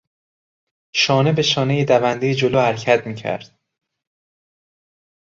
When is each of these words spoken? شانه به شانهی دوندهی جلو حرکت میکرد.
شانه 0.95 1.31
به 1.31 1.41
شانهی 1.41 1.85
دوندهی 1.85 2.35
جلو 2.35 2.59
حرکت 2.61 3.07
میکرد. 3.07 3.59